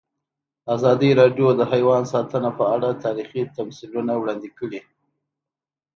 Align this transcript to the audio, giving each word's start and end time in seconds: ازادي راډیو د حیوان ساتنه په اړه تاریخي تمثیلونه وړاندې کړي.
ازادي 0.75 1.09
راډیو 1.21 1.47
د 1.55 1.61
حیوان 1.71 2.03
ساتنه 2.13 2.49
په 2.59 2.65
اړه 2.75 2.89
تاریخي 3.05 3.41
تمثیلونه 3.57 4.11
وړاندې 4.17 4.49
کړي. 4.59 4.81